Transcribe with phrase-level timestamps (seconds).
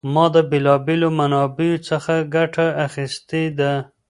[0.13, 3.73] ما د بېلا بېلو منابعو څخه ګټه اخیستې ده.